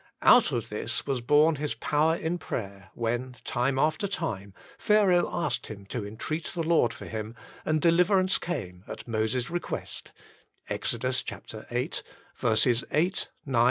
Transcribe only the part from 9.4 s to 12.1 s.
re quest (viii.